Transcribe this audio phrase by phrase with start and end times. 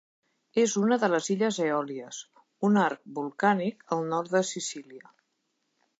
[0.61, 2.21] És una de les illes Eòlies,
[2.69, 5.13] un arc volcànic al nord de Sicília.